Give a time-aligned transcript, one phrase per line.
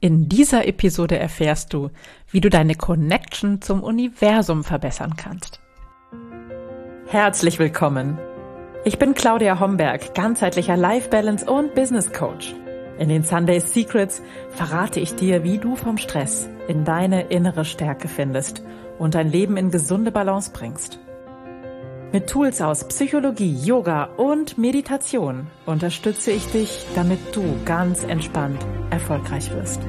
[0.00, 1.90] In dieser Episode erfährst du,
[2.30, 5.58] wie du deine Connection zum Universum verbessern kannst.
[7.08, 8.16] Herzlich willkommen.
[8.84, 12.54] Ich bin Claudia Homberg, ganzheitlicher Life Balance und Business Coach.
[13.00, 18.06] In den Sunday Secrets verrate ich dir, wie du vom Stress in deine innere Stärke
[18.06, 18.62] findest
[19.00, 21.00] und dein Leben in gesunde Balance bringst.
[22.10, 29.50] Mit Tools aus Psychologie, Yoga und Meditation unterstütze ich dich, damit du ganz entspannt erfolgreich
[29.50, 29.82] wirst.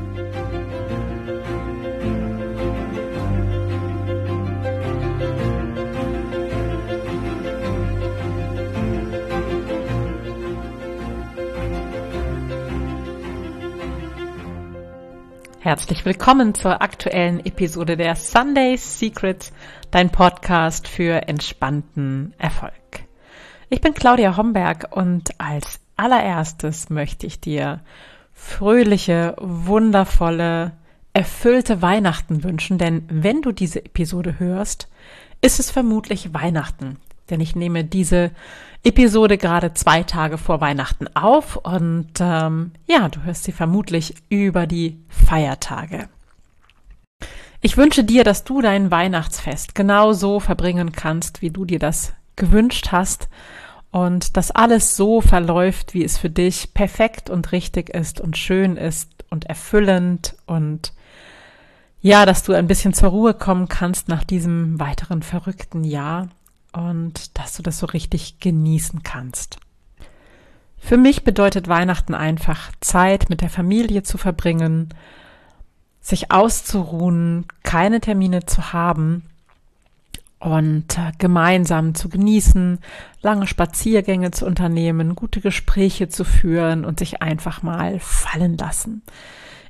[15.61, 19.53] Herzlich willkommen zur aktuellen Episode der Sunday Secrets,
[19.91, 22.73] dein Podcast für entspannten Erfolg.
[23.69, 27.81] Ich bin Claudia Homberg und als allererstes möchte ich dir
[28.33, 30.71] fröhliche, wundervolle,
[31.13, 34.87] erfüllte Weihnachten wünschen, denn wenn du diese Episode hörst,
[35.41, 36.97] ist es vermutlich Weihnachten
[37.29, 38.31] denn ich nehme diese
[38.83, 44.67] Episode gerade zwei Tage vor Weihnachten auf und ähm, ja, du hörst sie vermutlich über
[44.67, 46.09] die Feiertage.
[47.61, 52.13] Ich wünsche dir, dass du dein Weihnachtsfest genau so verbringen kannst, wie du dir das
[52.37, 53.27] gewünscht hast
[53.91, 58.77] und dass alles so verläuft, wie es für dich perfekt und richtig ist und schön
[58.77, 60.93] ist und erfüllend und
[62.01, 66.29] ja, dass du ein bisschen zur Ruhe kommen kannst nach diesem weiteren verrückten Jahr
[66.71, 69.59] und dass du das so richtig genießen kannst.
[70.77, 74.93] Für mich bedeutet Weihnachten einfach Zeit mit der Familie zu verbringen,
[76.09, 79.23] sich auszuruhen, keine Termine zu haben
[80.39, 82.79] und äh, gemeinsam zu genießen,
[83.21, 89.01] lange Spaziergänge zu unternehmen, gute Gespräche zu führen und sich einfach mal fallen lassen.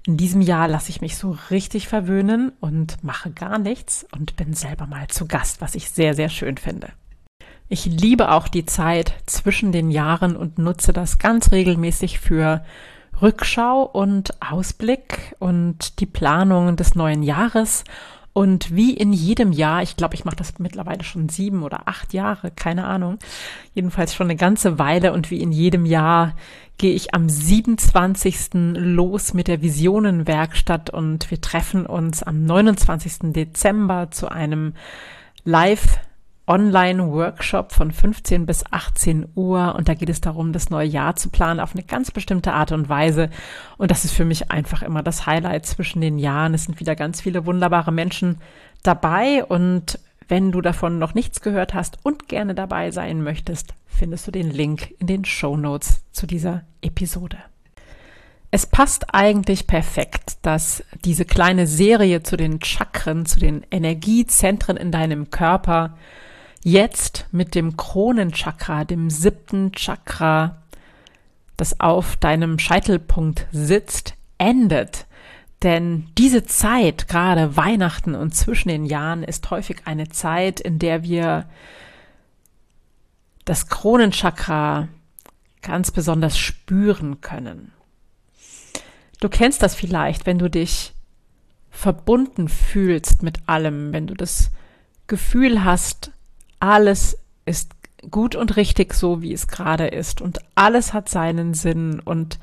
[0.06, 4.54] In diesem Jahr lasse ich mich so richtig verwöhnen und mache gar nichts und bin
[4.54, 6.90] selber mal zu Gast, was ich sehr, sehr schön finde.
[7.68, 12.64] Ich liebe auch die Zeit zwischen den Jahren und nutze das ganz regelmäßig für
[13.22, 17.84] Rückschau und Ausblick und die Planung des neuen Jahres.
[18.32, 22.14] Und wie in jedem Jahr, ich glaube, ich mache das mittlerweile schon sieben oder acht
[22.14, 23.18] Jahre, keine Ahnung,
[23.74, 25.14] jedenfalls schon eine ganze Weile.
[25.14, 26.36] Und wie in jedem Jahr
[26.78, 28.52] gehe ich am 27.
[28.76, 33.34] los mit der Visionenwerkstatt und wir treffen uns am 29.
[33.34, 34.74] Dezember zu einem
[35.44, 36.00] Live
[36.50, 41.30] Online-Workshop von 15 bis 18 Uhr und da geht es darum, das neue Jahr zu
[41.30, 43.30] planen auf eine ganz bestimmte Art und Weise.
[43.78, 46.56] Und das ist für mich einfach immer das Highlight zwischen den Jahren.
[46.56, 48.40] Es sind wieder ganz viele wunderbare Menschen
[48.82, 54.28] dabei und wenn du davon noch nichts gehört hast und gerne dabei sein möchtest, findest
[54.28, 57.38] du den Link in den Show Notes zu dieser Episode.
[58.52, 64.92] Es passt eigentlich perfekt, dass diese kleine Serie zu den Chakren, zu den Energiezentren in
[64.92, 65.96] deinem Körper
[66.64, 70.64] jetzt mit dem Kronenchakra, dem siebten Chakra,
[71.58, 75.06] das auf deinem Scheitelpunkt sitzt, endet.
[75.64, 81.04] Denn diese Zeit, gerade Weihnachten und zwischen den Jahren, ist häufig eine Zeit, in der
[81.04, 81.50] wir
[83.44, 84.88] das Kronenchakra
[85.62, 87.74] ganz besonders spüren können.
[89.20, 90.94] Du kennst das vielleicht, wenn du dich
[91.70, 94.52] verbunden fühlst mit allem, wenn du das
[95.08, 96.12] Gefühl hast,
[96.60, 97.72] alles ist
[98.12, 100.22] gut und richtig so, wie es gerade ist.
[100.22, 102.00] Und alles hat seinen Sinn.
[102.00, 102.40] Und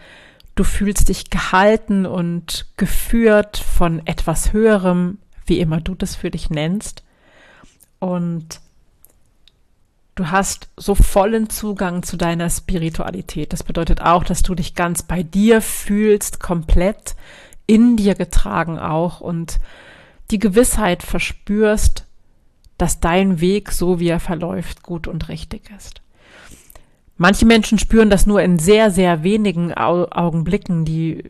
[0.54, 6.50] du fühlst dich gehalten und geführt von etwas Höherem, wie immer du das für dich
[6.50, 7.02] nennst.
[7.98, 8.60] Und
[10.14, 13.52] du hast so vollen Zugang zu deiner Spiritualität.
[13.52, 17.14] Das bedeutet auch, dass du dich ganz bei dir fühlst, komplett
[17.66, 19.58] in dir getragen auch und
[20.30, 22.05] die Gewissheit verspürst,
[22.78, 26.02] dass dein Weg, so wie er verläuft, gut und richtig ist.
[27.16, 31.24] Manche Menschen spüren das nur in sehr, sehr wenigen Au Augenblicken, die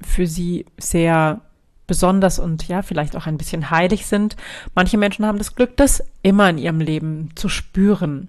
[0.00, 1.40] für sie sehr
[1.86, 4.36] besonders und ja, vielleicht auch ein bisschen heilig sind.
[4.74, 8.28] Manche Menschen haben das Glück, das immer in ihrem Leben zu spüren,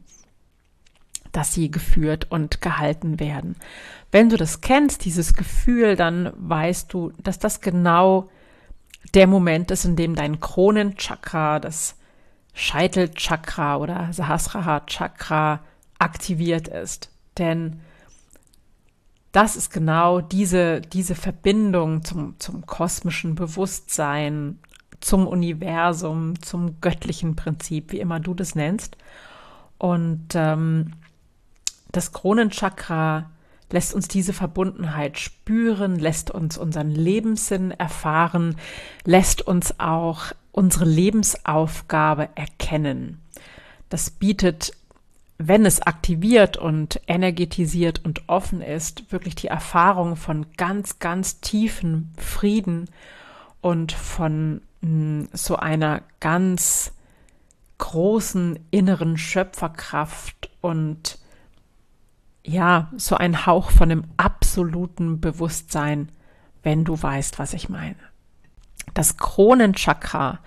[1.32, 3.56] dass sie geführt und gehalten werden.
[4.12, 8.30] Wenn du das kennst, dieses Gefühl, dann weißt du, dass das genau
[9.14, 11.96] der Moment ist, in dem dein Kronenchakra, das
[12.56, 15.60] Scheitelchakra oder Sahasrara Chakra
[16.00, 17.12] aktiviert ist.
[17.38, 17.82] Denn
[19.34, 24.60] das ist genau diese, diese Verbindung zum, zum kosmischen Bewusstsein,
[25.02, 28.96] zum Universum, zum göttlichen Prinzip, wie immer du das nennst.
[29.78, 30.94] Und ähm,
[31.92, 33.30] das Kronenchakra
[33.70, 38.56] lässt uns diese Verbundenheit spüren, lässt uns unseren Lebenssinn erfahren,
[39.04, 43.22] lässt uns auch unsere Lebensaufgabe erkennen.
[43.90, 44.72] Das bietet,
[45.38, 52.14] wenn es aktiviert und energetisiert und offen ist, wirklich die Erfahrung von ganz, ganz tiefen
[52.18, 52.90] Frieden
[53.60, 56.94] und von mh, hm, so einer ganz
[57.78, 61.20] großen inneren Schöpferkraft und
[62.46, 66.10] ja, so ein Hauch von dem absoluten Bewusstsein,
[66.64, 68.15] wenn du weißt, was ich meine.
[68.94, 70.40] Das Kronenchakra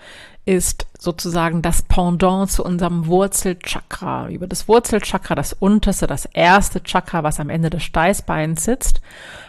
[0.48, 4.30] ist sozusagen das Pendant zu unserem Wurzelchakra.
[4.30, 9.02] Über das Wurzelchakra, das unterste, das erste Chakra, was am Ende des Steißbeins sitzt,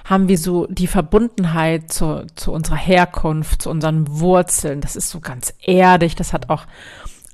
[0.04, 4.82] haben wir so die Verbundenheit zu, zu unserer Herkunft, zu unseren Wurzeln.
[4.82, 6.66] Das ist so ganz erdig, das hat auch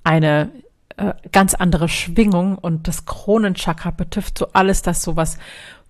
[0.03, 0.51] eine
[0.97, 5.39] äh, ganz andere Schwingung und das Kronenchakra betrifft so alles das so was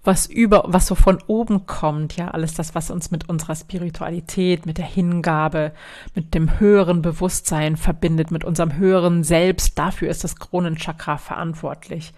[0.06, 4.66] was über was so von oben kommt, ja, alles das was uns mit unserer Spiritualität,
[4.66, 5.72] mit der Hingabe,
[6.14, 12.14] mit dem höheren Bewusstsein verbindet, mit unserem höheren Selbst, dafür ist das Kronenchakra verantwortlich.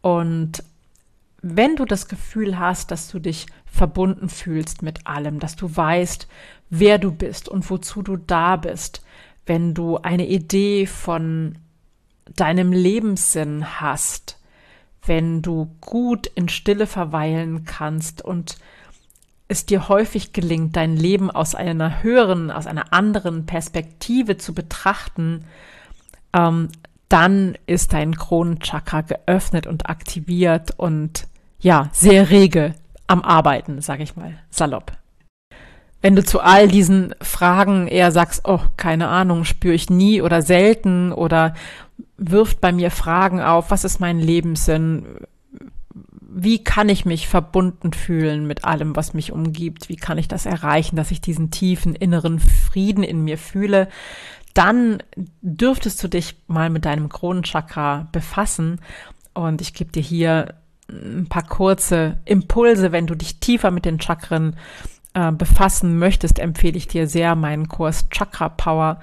[0.00, 0.62] Und
[1.42, 6.26] wenn du das Gefühl hast, dass du dich verbunden fühlst mit allem, dass du weißt,
[6.70, 9.04] wer du bist und wozu du da bist,
[9.46, 11.58] wenn du eine Idee von
[12.34, 14.38] deinem Lebenssinn hast,
[15.06, 18.56] wenn du gut in Stille verweilen kannst und
[19.48, 25.44] es dir häufig gelingt, dein Leben aus einer höheren, aus einer anderen Perspektive zu betrachten,
[26.32, 26.68] ähm,
[27.08, 31.26] dann ist dein Kronenchakra geöffnet und aktiviert und
[31.60, 32.74] ja, sehr rege
[33.06, 34.92] am Arbeiten, sage ich mal, salopp.
[36.00, 40.42] Wenn du zu all diesen Fragen eher sagst, oh, keine Ahnung, spüre ich nie oder
[40.42, 41.54] selten oder
[42.16, 45.06] wirft bei mir Fragen auf, was ist mein Lebenssinn?
[46.36, 49.88] Wie kann ich mich verbunden fühlen mit allem, was mich umgibt?
[49.88, 53.88] Wie kann ich das erreichen, dass ich diesen tiefen inneren Frieden in mir fühle?
[54.52, 55.02] Dann
[55.42, 58.80] dürftest du dich mal mit deinem Kronenchakra befassen.
[59.32, 60.54] Und ich gebe dir hier
[60.88, 64.56] ein paar kurze Impulse, wenn du dich tiefer mit den Chakren
[65.14, 69.00] äh, befassen möchtest, empfehle ich dir sehr meinen Kurs Chakra Power,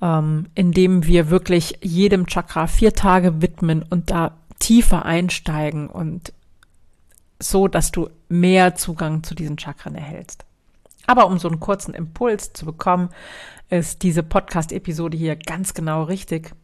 [0.00, 6.32] ähm, in dem wir wirklich jedem Chakra vier Tage widmen und da tiefer einsteigen und
[7.40, 10.44] so, dass du mehr Zugang zu diesen Chakren erhältst.
[11.06, 13.10] Aber um so einen kurzen Impuls zu bekommen,
[13.70, 16.54] ist diese Podcast-Episode hier ganz genau richtig.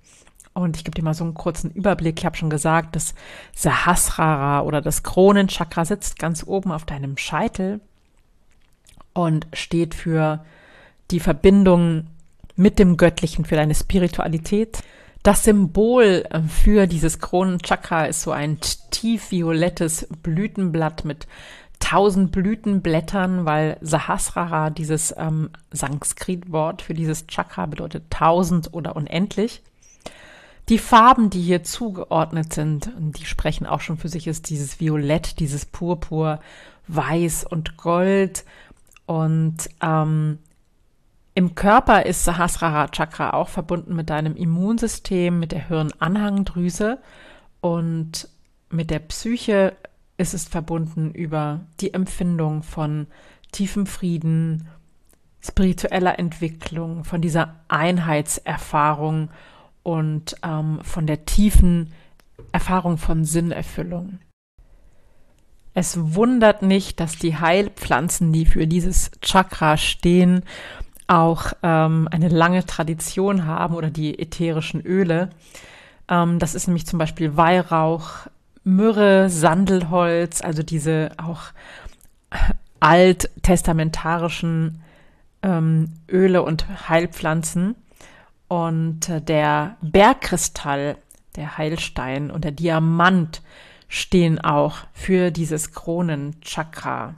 [0.53, 2.19] Und ich gebe dir mal so einen kurzen Überblick.
[2.19, 3.15] Ich habe schon gesagt, das
[3.55, 7.81] Sahasrara oder das Kronenchakra sitzt ganz oben auf deinem Scheitel
[9.13, 10.45] und steht für
[11.11, 12.07] die Verbindung
[12.57, 14.83] mit dem Göttlichen, für deine Spiritualität.
[15.23, 18.59] Das Symbol äh, für dieses Kronenchakra ist so ein
[18.91, 21.27] tiefviolettes Blütenblatt mit
[21.81, 29.63] tausend Blütenblättern, weil Sahasrara, dieses ähm, Sanskrit-Wort für dieses Chakra, bedeutet tausend oder unendlich.
[30.71, 35.41] Die Farben, die hier zugeordnet sind, die sprechen auch schon für sich, ist dieses Violett,
[35.41, 36.41] dieses Purpur,
[36.87, 38.45] Weiß und Gold
[39.05, 40.39] und ähm,
[41.35, 46.99] im Körper ist Sahasrara Chakra auch verbunden mit deinem Immunsystem, mit der Hirnanhangdrüse
[47.61, 48.29] und
[48.71, 49.77] mit der Psyche
[50.17, 53.09] ist es verbunden über die Empfindung von
[53.51, 54.69] tiefem Frieden,
[55.41, 59.31] spiritueller Entwicklung, von dieser Einheitserfahrung
[59.83, 61.93] und ähm, von der tiefen
[62.53, 64.21] Erfahrung von Sinnerfüllung.
[65.75, 70.45] Es wundert nicht, dass die Heilpflanzen, die für dieses Chakra stehen,
[71.07, 75.31] auch ähm, eine lange Tradition haben oder die ätherischen Öle.
[76.09, 78.27] Ähm, das ist nämlich zum Beispiel Weihrauch,
[78.65, 81.43] Myrrhe, Sandelholz, also diese auch
[82.81, 84.81] alttestamentarischen
[85.43, 87.75] ähm, Öle und Heilpflanzen.
[88.49, 90.97] Und äh, der Bergkristall,
[91.37, 93.43] der Heilstein und der Diamant
[93.89, 97.15] stehen auch für dieses Kronenchakra.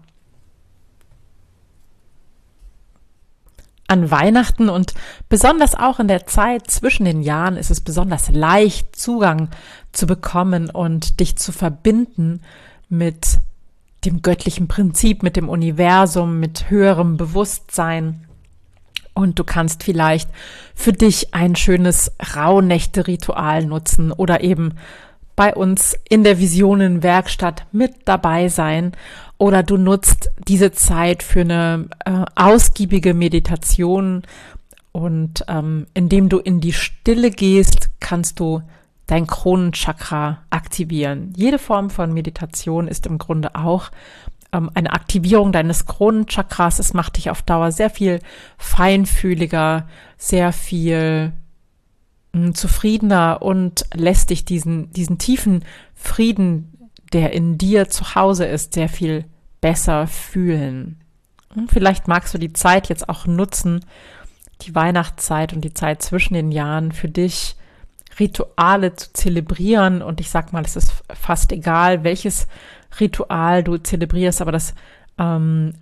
[3.89, 4.95] An Weihnachten und
[5.29, 9.49] besonders auch in der Zeit zwischen den Jahren ist es besonders leicht, Zugang
[9.93, 12.41] zu bekommen und dich zu verbinden
[12.89, 13.39] mit
[14.05, 18.27] dem göttlichen Prinzip, mit dem Universum, mit höherem Bewusstsein.
[19.15, 20.31] Und du kannst vielleicht
[20.75, 24.75] für dich ein schönes Rauhnächte-Ritual nutzen oder eben
[25.37, 28.93] bei uns in der Visionenwerkstatt mit dabei sein
[29.39, 34.23] oder du nutzt diese Zeit für eine äh, ausgiebige Meditation
[34.93, 38.63] und ähm, indem du in die Stille gehst, kannst du
[39.07, 41.35] dein Kronenchakra aktivieren.
[41.37, 43.91] Jede Form von Meditation ist im Grunde auch
[44.53, 46.79] ähm, eine Aktivierung deines Kronenchakras.
[46.79, 48.21] Es macht dich auf Dauer sehr viel
[48.57, 51.33] feinfühliger, sehr viel
[52.55, 55.65] zufriedener und lässt dich diesen, diesen tiefen
[55.95, 59.25] Frieden, der in dir zu Hause ist, sehr viel
[59.61, 61.01] besser fühlen.
[61.55, 63.85] Und vielleicht magst du die Zeit jetzt auch nutzen,
[64.63, 67.57] die Weihnachtszeit und die Zeit zwischen den Jahren für dich
[68.19, 70.03] Rituale zu zelebrieren.
[70.03, 72.47] Und ich sag mal, es ist fast egal, welches
[73.01, 74.75] Ritual du zelebrierst, aber das
[75.19, 75.75] ähm,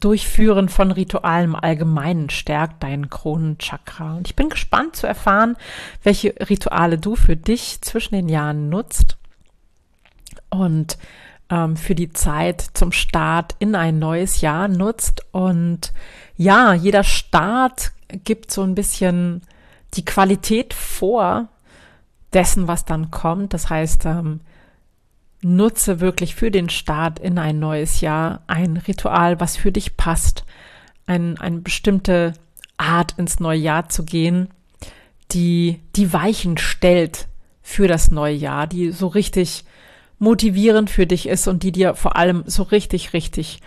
[0.00, 4.16] Durchführen von Ritualen im Allgemeinen stärkt deinen Kronenchakra.
[4.16, 5.56] Und ich bin gespannt zu erfahren,
[6.02, 9.16] welche Rituale du für dich zwischen den Jahren nutzt
[10.50, 10.98] und
[11.50, 15.22] ähm, für die Zeit zum Start in ein neues Jahr nutzt.
[15.32, 15.92] Und
[16.36, 17.92] ja, jeder Start
[18.24, 19.42] gibt so ein bisschen
[19.94, 21.48] die Qualität vor
[22.32, 23.52] dessen, was dann kommt.
[23.52, 24.40] Das heißt, ähm,
[25.42, 30.44] nutze wirklich für den Start in ein neues Jahr ein Ritual, was für dich passt,
[31.06, 32.34] ein, eine bestimmte
[32.76, 34.48] Art ins neue Jahr zu gehen,
[35.32, 37.28] die die Weichen stellt
[37.62, 39.64] für das neue Jahr, die so richtig
[40.18, 43.60] motivierend für dich ist und die dir vor allem so richtig, richtig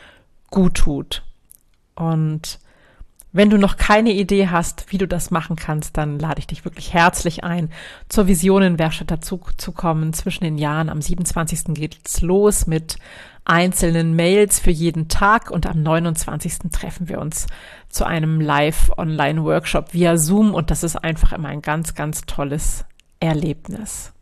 [0.50, 1.24] gut tut.
[1.96, 2.60] Und
[3.36, 6.64] wenn du noch keine Idee hast, wie du das machen kannst, dann lade ich dich
[6.64, 7.70] wirklich herzlich ein,
[8.08, 10.14] zur Visionenwerkstatt dazu zu kommen.
[10.14, 11.74] Zwischen den Jahren am 27.
[11.74, 12.96] geht's los mit
[13.44, 16.72] einzelnen Mails für jeden Tag und am 29.
[16.72, 17.48] treffen wir uns
[17.90, 22.86] zu einem Live-Online-Workshop via Zoom und das ist einfach immer ein ganz, ganz tolles
[23.20, 24.14] Erlebnis.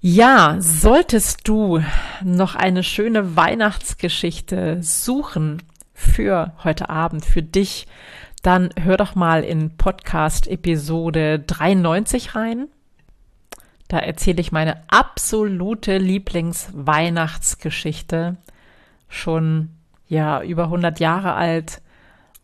[0.00, 1.82] Ja, solltest du
[2.24, 5.60] noch eine schöne Weihnachtsgeschichte suchen
[6.00, 7.86] für heute Abend, für dich,
[8.42, 12.68] dann hör doch mal in Podcast Episode 93 rein.
[13.88, 18.38] Da erzähle ich meine absolute Lieblingsweihnachtsgeschichte.
[19.08, 19.68] Schon,
[20.08, 21.82] ja, über 100 Jahre alt.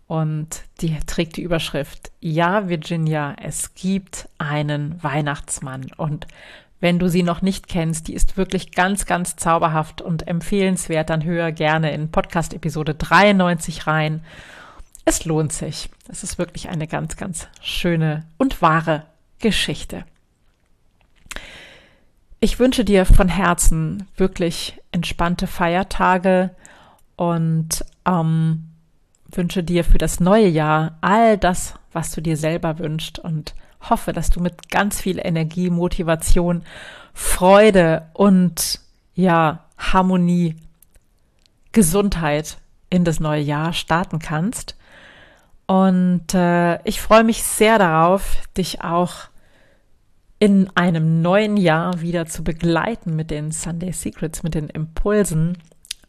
[0.06, 5.90] Und die trägt die Überschrift, ja, Virginia, es gibt einen Weihnachtsmann.
[5.96, 6.26] Und
[6.80, 11.24] wenn du sie noch nicht kennst, die ist wirklich ganz, ganz zauberhaft und empfehlenswert, dann
[11.24, 14.22] höre gerne in Podcast Episode 93 rein.
[15.04, 15.88] Es lohnt sich.
[16.08, 19.04] Es ist wirklich eine ganz, ganz schöne und wahre
[19.38, 20.04] Geschichte.
[22.40, 26.50] Ich wünsche dir von Herzen wirklich entspannte Feiertage
[27.16, 28.64] und ähm,
[29.30, 33.54] wünsche dir für das neue Jahr all das, was du dir selber wünschst und
[33.90, 36.62] hoffe, dass du mit ganz viel Energie, Motivation,
[37.14, 38.80] Freude und
[39.14, 40.56] ja, Harmonie,
[41.72, 42.58] Gesundheit
[42.90, 44.76] in das neue Jahr starten kannst.
[45.66, 49.28] Und äh, ich freue mich sehr darauf, dich auch
[50.38, 55.58] in einem neuen Jahr wieder zu begleiten mit den Sunday Secrets, mit den Impulsen.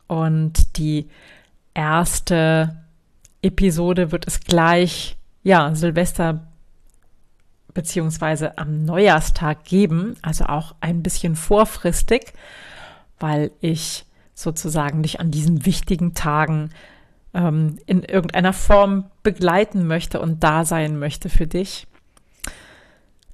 [0.07, 1.09] Und die
[1.73, 2.77] erste
[3.41, 6.47] Episode wird es gleich, ja, Silvester
[7.77, 12.33] beziehungsweise am Neujahrstag geben, also auch ein bisschen vorfristig,
[13.19, 16.71] weil ich sozusagen dich an diesen wichtigen Tagen
[17.35, 21.85] ähm, in irgendeiner Form begleiten möchte und da sein möchte für dich.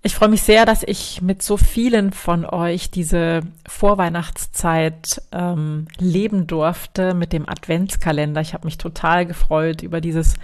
[0.02, 6.48] Ich freue mich sehr, dass ich mit so vielen von euch diese Vorweihnachtszeit ähm, leben
[6.48, 8.42] durfte mit dem Adventskalender.
[8.42, 10.36] Ich habe mich total gefreut über dieses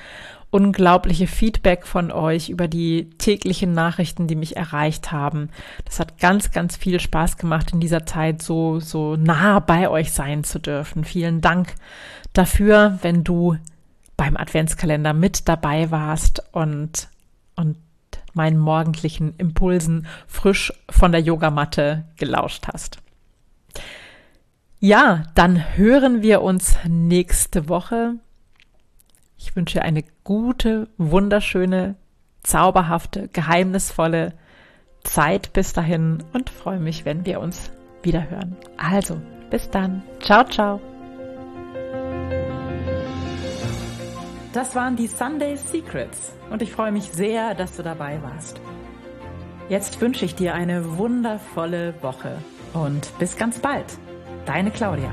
[0.52, 5.50] unglaubliche Feedback von euch über die täglichen Nachrichten, die mich erreicht haben.
[5.86, 10.12] Das hat ganz, ganz viel Spaß gemacht, in dieser Zeit so, so nah bei euch
[10.12, 11.04] sein zu dürfen.
[11.04, 11.76] Vielen Dank
[12.34, 13.58] dafür, wenn du
[14.18, 17.10] beim Adventskalender mit dabei warst und,
[17.56, 17.78] und
[18.34, 23.00] meinen morgendlichen Impulsen frisch von der Yogamatte gelauscht hast.
[24.80, 28.16] Ja, dann hören wir uns nächste Woche
[29.40, 31.96] ich wünsche eine gute, wunderschöne,
[32.44, 34.34] zauberhafte, geheimnisvolle
[35.04, 37.72] Zeit bis dahin und freue mich, wenn wir uns
[38.04, 38.58] wieder hören.
[38.78, 39.20] Also,
[39.50, 40.04] bis dann.
[40.22, 40.82] Ciao, ciao.
[44.52, 48.60] Das waren die Sunday Secrets und ich freue mich sehr, dass du dabei warst.
[49.70, 52.40] Jetzt wünsche ich dir eine wundervolle Woche
[52.74, 53.86] und bis ganz bald.
[54.46, 55.12] Deine Claudia.